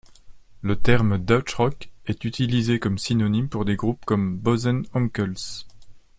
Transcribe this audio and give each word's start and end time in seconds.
Le 0.63 0.77
terme 0.77 1.19
Deutschrock 1.19 1.91
est 2.07 2.25
utilisé 2.25 2.79
comme 2.79 2.97
synonyme 2.97 3.47
pour 3.49 3.65
des 3.65 3.75
groupes 3.75 4.03
comme 4.03 4.35
Böhsen 4.35 4.87
Onkelz. 4.95 5.67